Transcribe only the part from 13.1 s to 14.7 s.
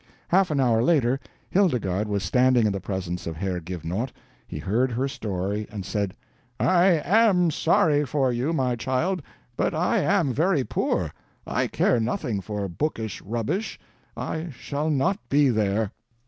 rubbish, I